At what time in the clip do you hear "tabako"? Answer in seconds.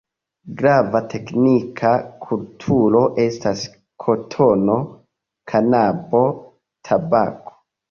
6.91-7.59